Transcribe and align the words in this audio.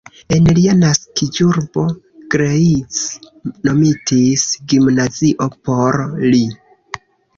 En 0.35 0.45
lia 0.59 0.71
naskiĝurbo 0.77 1.83
Greiz 2.35 2.99
nomitis 3.69 4.47
gimnazio 4.73 5.49
por 5.69 6.01
li. 6.35 6.43